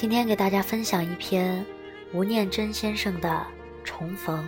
[0.00, 1.62] 今天给大家分享一篇
[2.14, 3.28] 吴念真先生的
[3.84, 4.42] 《重逢》。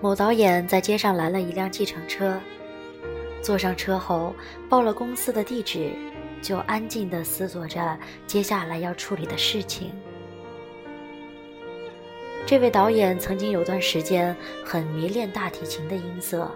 [0.00, 2.40] 某导演在街上拦了一辆计程车，
[3.42, 4.32] 坐上车后
[4.68, 5.90] 报了公司的地址，
[6.40, 9.90] 就安静地思索着接下来要处理的事情。
[12.46, 16.48] 这位导演曾经有段时间很迷恋大提琴的音色，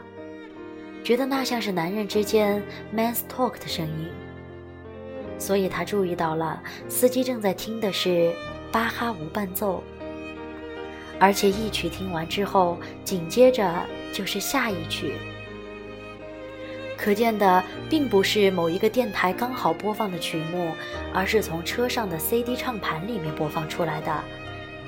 [1.04, 2.62] 觉得那像是男人之间
[2.94, 4.08] man's talk 的声音，
[5.38, 8.32] 所以他注意到了司机正在听的是
[8.70, 9.82] 巴哈无伴奏。
[11.18, 13.74] 而且一曲听完之后，紧接着
[14.12, 15.14] 就是下一曲。
[16.96, 20.72] 可见的并不是某一个电台刚好播放的曲目，
[21.12, 24.24] 而是从车上的 CD 唱盘里面播放出来的。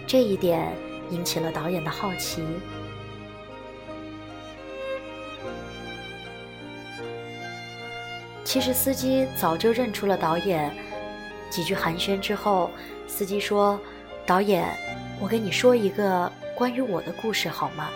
[0.06, 0.72] 这一点
[1.10, 2.40] 引起了导演的好奇。
[8.54, 10.72] 其实司机早就认出了导演。
[11.50, 12.70] 几句寒暄之后，
[13.08, 13.80] 司机说
[14.24, 14.64] ：“导演。”
[15.20, 17.90] 我跟你说一个关于我的故事好吗？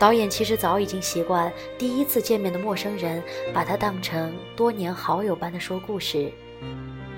[0.00, 3.22] 导演其实早已经习惯第一次见面的陌生人
[3.54, 6.32] 把他当成多年好友般的说故事，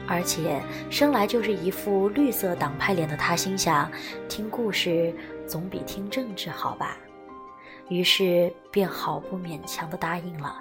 [0.06, 3.90] 而且生来就是一副绿色党派脸的他心想，
[4.28, 5.14] 听故事
[5.46, 6.98] 总比听政治好吧，
[7.88, 10.56] 于是便毫不勉强的答应了。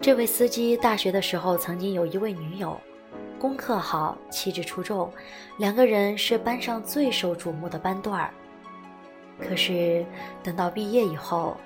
[0.00, 2.80] 这位司机大学的时候曾经有一位女友，
[3.40, 5.12] 功课好，气质出众，
[5.58, 8.30] 两个人是班上最受瞩目的班段儿。
[9.40, 10.06] 可是
[10.44, 11.56] 等到毕业以后，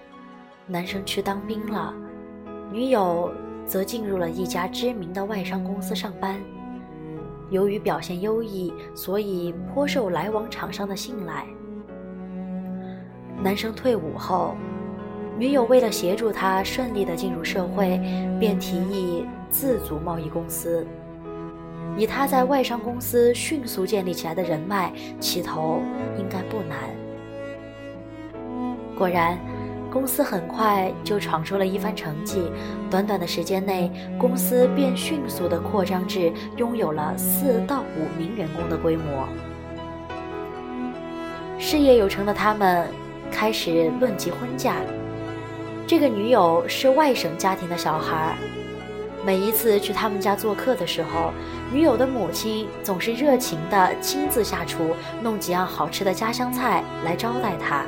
[0.66, 1.94] 男生去当兵了，
[2.72, 3.30] 女友
[3.66, 6.40] 则进入了一家知名的外商公司上班。
[7.50, 11.44] 由于表现优异，所以颇受来往厂商的信赖。
[13.42, 14.56] 男生退伍后。
[15.38, 17.98] 女友为了协助他顺利的进入社会，
[18.38, 20.86] 便提议自组贸易公司。
[21.96, 25.80] 以他在外商公司迅速建立起来的人脉，起头
[26.18, 26.90] 应该不难。
[28.98, 29.38] 果然，
[29.92, 32.42] 公司很快就闯出了一番成绩。
[32.88, 39.26] 短短的时间内，公司便迅速的扩张至拥有了四到五名员工的规模。
[41.58, 42.88] 事业有成的他们，
[43.30, 44.76] 开始论及婚嫁。
[45.86, 48.36] 这个女友是外省家庭的小孩，
[49.26, 51.32] 每一次去他们家做客的时候，
[51.72, 57.84] 女友的母亲总是热情的亲自下厨，弄几样好吃的家乡菜来招待他。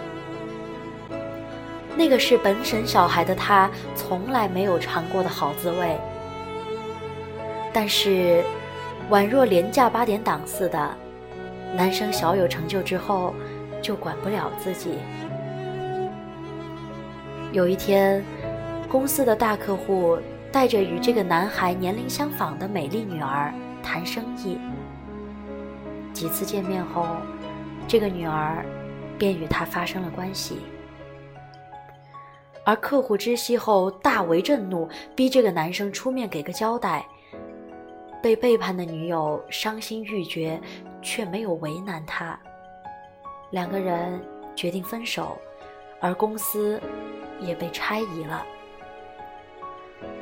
[1.97, 5.97] 那个是本省小孩的他从来没有尝过的好滋味。
[7.73, 8.43] 但是，
[9.11, 10.97] 宛若廉价八点档似的，
[11.77, 13.35] 男生小有成就之后，
[13.81, 14.99] 就管不了自己。
[17.53, 18.25] 有一天，
[18.89, 20.19] 公司的大客户
[20.51, 24.59] 带着与这个男孩年龄相仿的美丽女儿谈生意。
[26.13, 27.07] 几次见面后，
[27.89, 28.65] 这个女儿
[29.19, 30.59] 便与他发生了关系。
[32.65, 37.07] 而客户知悉后大为震怒，逼这个男生出面给个交代。
[38.23, 40.61] 被背叛的女友伤心欲绝，
[41.01, 42.39] 却没有为难他。
[43.51, 44.21] 两个人
[44.55, 45.37] 决定分手，
[46.01, 46.81] 而公司。
[47.45, 48.47] 也被拆移了。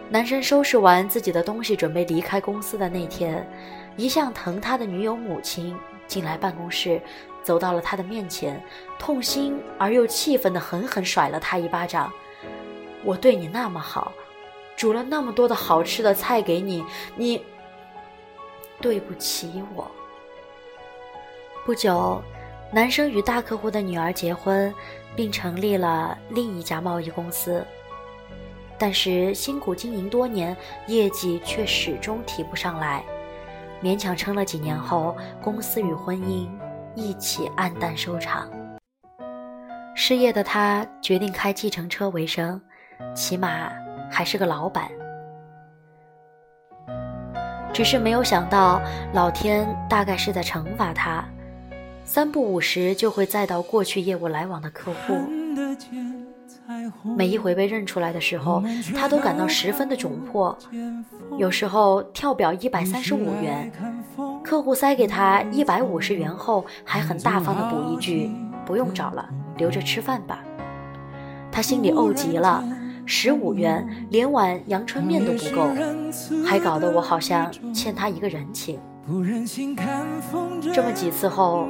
[0.09, 3.47] 男生收拾完自己的东西，准备离开公司的那天，
[3.95, 5.77] 一向疼他的女友母亲
[6.07, 6.99] 进来办公室，
[7.43, 8.59] 走到了他的面前，
[8.99, 12.11] 痛心而又气愤地狠狠甩了他一巴掌
[13.05, 14.13] ：“我对你那么好，
[14.77, 16.85] 煮了那么多的好吃的菜给你，
[17.17, 17.43] 你
[18.81, 19.91] 对不起我。”
[21.67, 22.23] 不久。
[22.73, 24.73] 男生与大客户的女儿结婚，
[25.17, 27.67] 并成立了另一家贸易公司。
[28.79, 33.05] 但是辛苦经营多年，业绩却始终提不上来，
[33.83, 36.49] 勉强撑了几年后，公司与婚姻
[36.95, 38.49] 一起黯淡收场。
[39.97, 42.63] 失业的他决定开计程车为生，
[43.15, 43.71] 起码
[44.11, 44.85] 还是个老板。
[47.73, 48.81] 只是没有想到，
[49.13, 51.25] 老天大概是在惩罚他。
[52.05, 55.15] 三不五时就会再到过去业务来往的客户，
[57.17, 58.61] 每一回被认出来的时候，
[58.97, 60.59] 他都感到十分的窘迫。
[61.39, 63.71] 有时候跳表一百三十五元，
[64.43, 68.33] 客户塞给他一百五十元后，还很大方的补一句
[68.67, 70.41] ：“不用找了，留着吃饭吧。”
[71.53, 72.65] 他心里怄极了，
[73.07, 75.69] 十五元连碗阳春面都不够，
[76.47, 78.79] 还搞得我好像欠他一个人情。
[80.73, 81.69] 这么几次后，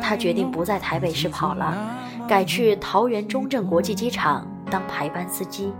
[0.00, 1.76] 他决定不在台北市跑了，
[2.26, 5.72] 改去桃园中正国际机场当排班司机。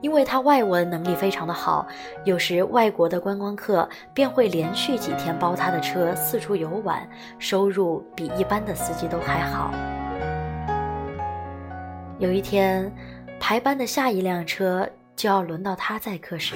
[0.00, 1.86] 因为他外文能力非常的好，
[2.24, 7.06] 有时外国的观光客便会连续几天包他的车四处游玩，
[7.38, 9.70] 收入比一般的司机都还好。
[12.20, 12.92] 有一天，
[13.40, 14.86] 排班的下一辆车
[15.16, 16.54] 就要轮到他载客时，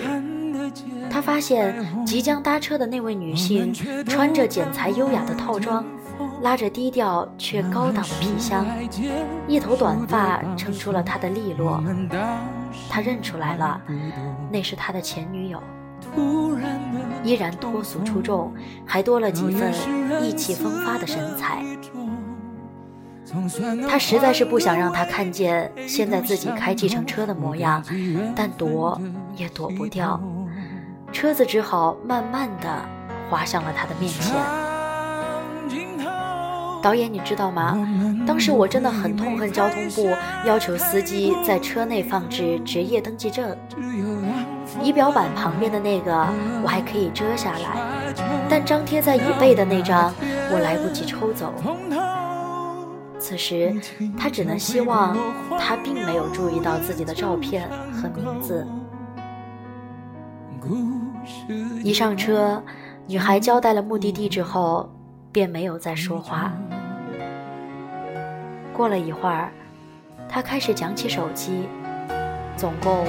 [1.08, 1.74] 他发现
[2.04, 3.72] 即将搭车的那位女性
[4.04, 5.82] 穿着剪裁优雅的套装。
[6.42, 8.64] 拉着低调却高档的皮箱，
[9.48, 11.82] 一头短发撑出了他的利落。
[12.88, 13.80] 他认出来了，
[14.52, 15.60] 那是他的前女友。
[17.24, 18.54] 依然脱俗出众，
[18.86, 19.72] 还多了几分
[20.22, 21.64] 意气风发的神采。
[23.88, 27.82] 他实在是不想让他看见现在自己开计程车的模样，
[28.34, 29.00] 但躲
[29.36, 30.20] 也躲不掉，
[31.12, 32.68] 车子只好慢慢的
[33.28, 34.34] 滑向了他的面前。
[36.82, 37.78] 导演，你知道吗？
[38.26, 40.10] 当时我真的很痛恨交通部
[40.44, 43.56] 要求司机在车内放置职业登记证，
[44.82, 46.12] 仪表板旁边的那个
[46.62, 48.14] 我还可以遮下来，
[48.50, 50.12] 但张贴在椅背的那张
[50.52, 51.54] 我来不及抽走。
[53.24, 53.74] 此时
[54.18, 55.16] 他只能希望
[55.58, 58.66] 他并没有注意到自己的照片和名字。
[61.82, 62.62] 一上车，
[63.06, 64.90] 女孩交代了目的地之后，
[65.32, 66.52] 便没有再说话。
[68.74, 69.50] 过了一会儿，
[70.28, 71.66] 他开始讲起手机，
[72.58, 73.06] 总共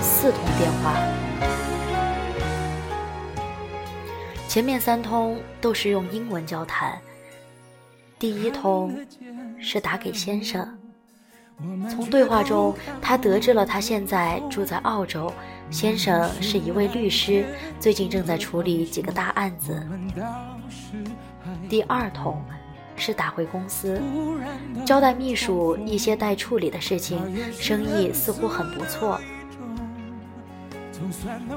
[0.00, 0.94] 四通电话。
[4.48, 6.98] 前面三通都是用英文交谈，
[8.18, 8.94] 第一通
[9.60, 10.66] 是打给先生。
[11.90, 15.32] 从对话中，他得知了他现在住在澳洲，
[15.70, 17.44] 先生是一位律师，
[17.80, 19.86] 最近正在处理几个大案子。
[21.68, 22.42] 第二通。
[23.00, 24.02] 是打回公司，
[24.84, 27.16] 交代秘书一些待处理的事情，
[27.52, 29.20] 生意似乎很不错。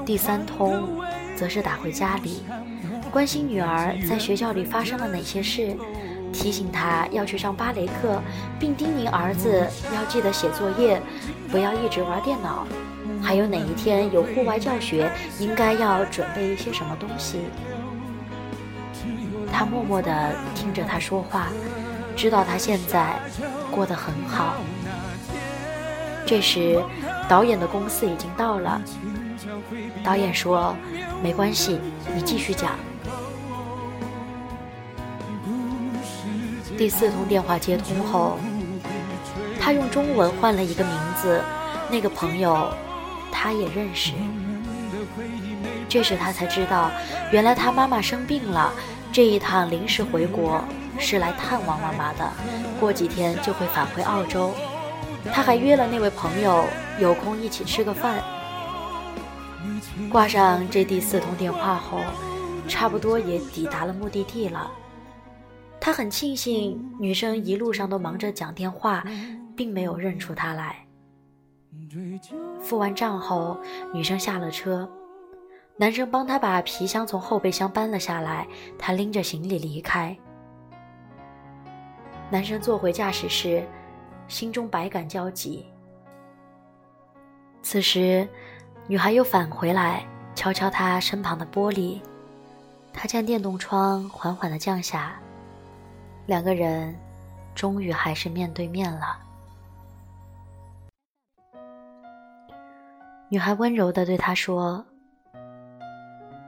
[0.06, 1.02] 第三通，
[1.34, 2.44] 则是打回家里，
[3.10, 5.76] 关心女儿在学校里发生了哪些事，
[6.32, 8.20] 提醒他要去上芭蕾课，
[8.58, 11.00] 并叮咛儿子要记得写作业，
[11.50, 12.66] 不要一直玩电脑，
[13.22, 17.40] 还有哪一天有户外教学，应该要准备一些什么东西。
[19.52, 21.48] 他默默地听着他说话，
[22.16, 23.14] 知道他现在
[23.70, 24.54] 过得很好。
[26.24, 26.82] 这时，
[27.28, 28.80] 导演的公司已经到了。
[30.02, 30.74] 导演说
[31.22, 31.78] ：“没关系，
[32.14, 32.70] 你继续讲。”
[36.76, 38.38] 第四通电话接通后，
[39.60, 41.40] 他用中文换了一个名字，
[41.90, 42.72] 那个朋友
[43.30, 44.12] 他也认识。
[45.88, 46.90] 这时他才知道，
[47.30, 48.72] 原来他妈妈生病了。
[49.12, 50.64] 这一趟临时回国
[50.98, 52.32] 是来探望妈妈的，
[52.80, 54.52] 过几天就会返回澳洲。
[55.32, 56.64] 他还约了那位朋友
[56.98, 58.22] 有空一起吃个饭。
[60.10, 62.00] 挂上这第四通电话后，
[62.66, 64.70] 差不多也抵达了目的地了。
[65.84, 69.04] 他很庆幸女生一路上都忙着讲电话，
[69.56, 70.76] 并没有认出他来。
[72.60, 73.58] 付完账后，
[73.92, 74.88] 女生下了车。
[75.76, 78.46] 男生帮他把皮箱从后备箱搬了下来，
[78.78, 80.16] 他拎着行李离开。
[82.30, 83.66] 男生坐回驾驶室，
[84.28, 85.66] 心中百感交集。
[87.60, 88.28] 此时，
[88.86, 92.00] 女孩又返回来，敲敲他身旁的玻璃，
[92.92, 95.20] 他将电动窗缓缓的降下，
[96.26, 96.94] 两个人
[97.54, 99.18] 终于还是面对面了。
[103.28, 104.84] 女孩温柔的对他说。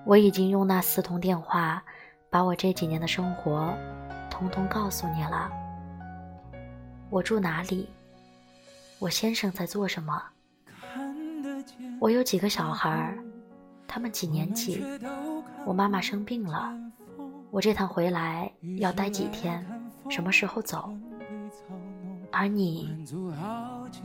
[0.06, 1.82] 我已经用那四通电话，
[2.28, 3.74] 把我这几年的生活，
[4.30, 5.50] 通通告诉你了。
[7.08, 7.88] 我住哪里？
[8.98, 10.22] 我先生在做什么？
[11.98, 13.16] 我有几个小孩？
[13.88, 14.84] 他们几年级？
[15.64, 16.70] 我妈妈生病了。
[17.54, 19.64] 我这趟回来要待几天？
[20.08, 20.92] 什么时候走？
[22.32, 22.92] 而你，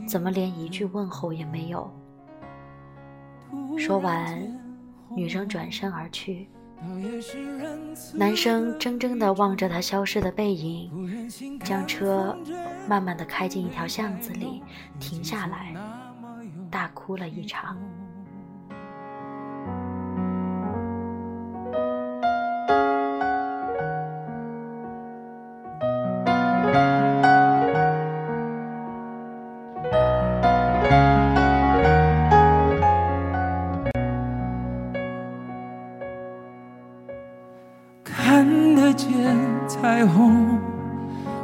[0.06, 1.90] 怎么连一句问候也没有？
[3.76, 4.40] 说完。
[5.16, 6.48] 女生转身而去，
[8.14, 11.28] 男生怔怔地望着她消失的背影，
[11.64, 12.38] 将车
[12.88, 14.62] 慢慢地开进一条巷子里，
[15.00, 15.74] 停下来，
[16.70, 17.76] 大哭了一场。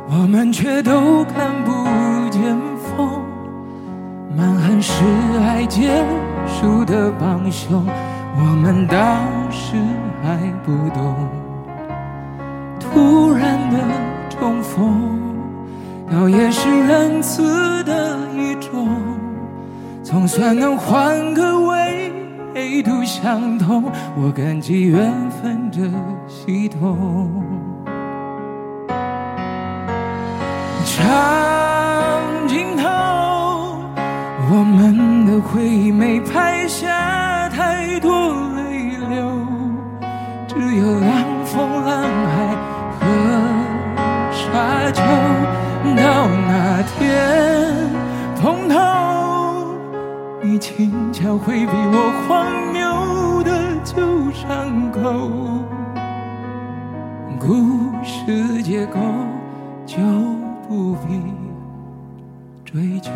[0.09, 1.73] 我们却都看不
[2.31, 3.23] 见风。
[4.37, 5.03] 满含是
[5.41, 6.05] 爱结
[6.47, 7.85] 束的帮凶，
[8.37, 9.75] 我们当时
[10.23, 11.15] 还不懂。
[12.79, 13.79] 突然的
[14.29, 15.19] 重逢，
[16.11, 18.89] 倒也是仁慈的一种，
[20.03, 22.13] 总算能换个位。
[22.55, 23.85] 唯独相同，
[24.17, 25.91] 我感激缘分的
[26.27, 27.43] 系统。
[30.97, 32.89] 长镜头，
[34.51, 38.11] 我们的回忆没拍下太多
[38.57, 39.47] 泪流，
[40.49, 41.13] 只有凉
[41.45, 42.57] 风、浪海
[42.99, 43.05] 和
[44.33, 45.03] 沙丘。
[45.95, 46.97] 到那天
[48.41, 49.77] 碰头，
[50.43, 55.21] 你轻巧回避我荒谬的旧伤口，
[57.39, 58.99] 故事结构。
[60.69, 61.21] 不必
[62.65, 63.11] 追究。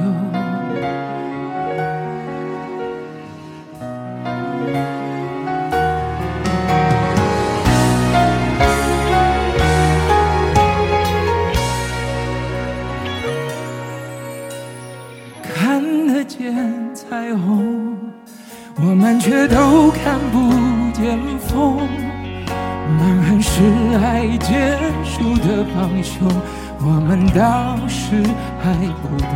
[27.91, 28.23] 是
[28.63, 29.29] 还不懂。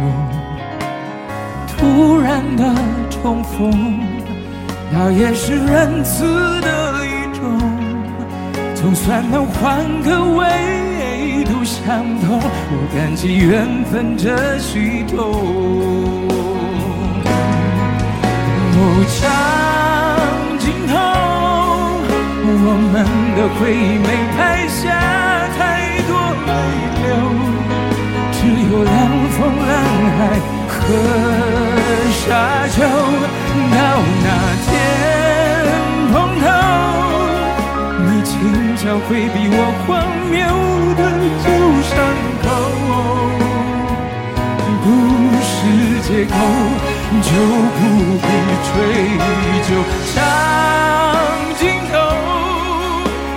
[1.77, 2.63] 突然的
[3.11, 3.99] 重逢，
[4.93, 6.25] 那也是仁慈
[6.61, 7.43] 的一种，
[8.75, 12.39] 总算能换个维度相同。
[12.41, 15.19] 我感激缘分这系统。
[18.77, 18.81] 哦，
[19.19, 19.21] 长
[20.59, 20.95] 镜头，
[22.47, 22.49] 我
[22.93, 22.95] 们
[23.37, 24.83] 的回忆没拍下
[28.75, 28.93] 有凉
[29.31, 29.73] 风、浪
[30.19, 30.21] 海
[30.67, 30.75] 和
[32.11, 32.23] 沙
[32.75, 32.77] 丘。
[33.71, 33.79] 到
[34.25, 34.29] 那
[34.65, 34.69] 天
[36.11, 36.45] 碰头，
[38.05, 38.33] 你轻
[38.77, 39.89] 巧回避我荒
[40.29, 40.35] 谬
[40.99, 41.01] 的
[41.45, 41.47] 旧
[41.89, 41.95] 伤
[42.43, 42.45] 口。
[44.83, 44.87] 不
[45.41, 45.57] 是
[46.03, 46.35] 借口
[47.23, 47.31] 就
[47.79, 47.81] 不
[48.19, 48.27] 必
[48.69, 48.75] 追
[49.69, 49.71] 究。
[50.15, 50.17] 长
[51.57, 51.63] 镜
[51.93, 51.95] 头，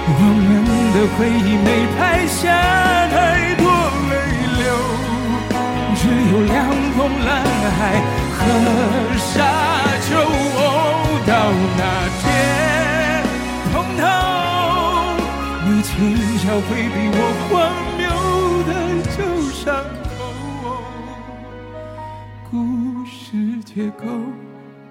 [0.07, 0.49] 我们
[0.93, 2.35] 的回忆没拍下
[3.13, 3.15] 太
[8.47, 9.35] 海和沙
[10.07, 10.09] 丘。
[11.27, 11.31] 到
[11.77, 11.81] 那
[12.21, 12.23] 天
[13.73, 14.01] 碰头，
[15.65, 15.91] 你轻
[16.39, 17.15] 巧回避我
[17.49, 17.51] 荒
[17.97, 18.01] 谬
[18.63, 18.69] 的
[19.11, 19.17] 旧
[19.51, 19.59] 伤
[20.03, 20.15] 口。
[22.49, 22.53] 故
[23.05, 23.35] 事
[23.65, 24.05] 结构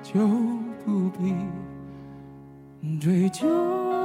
[0.03, 0.13] 就
[0.85, 0.87] 不
[1.19, 1.21] 必
[3.01, 3.96] 追究。